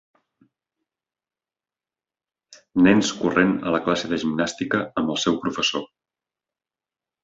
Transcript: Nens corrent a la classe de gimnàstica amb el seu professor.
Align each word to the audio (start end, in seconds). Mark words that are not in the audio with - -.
Nens 2.87 3.13
corrent 3.21 3.55
a 3.59 3.77
la 3.79 3.85
classe 3.87 4.13
de 4.15 4.23
gimnàstica 4.27 4.85
amb 4.91 5.17
el 5.17 5.25
seu 5.29 5.41
professor. 5.47 5.89